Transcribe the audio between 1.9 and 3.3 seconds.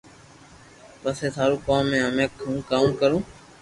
ھي ھمي ھون ڪاو ڪرو